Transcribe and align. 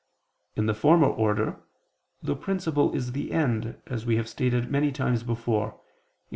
In 0.55 0.65
the 0.65 0.73
former 0.73 1.05
order, 1.09 1.57
the 2.23 2.35
principle 2.35 2.91
is 2.95 3.11
the 3.11 3.31
end, 3.31 3.79
as 3.85 4.03
we 4.03 4.15
have 4.15 4.27
stated 4.27 4.71
many 4.71 4.91
times 4.91 5.21
before 5.21 5.73
(Q. 5.73 5.79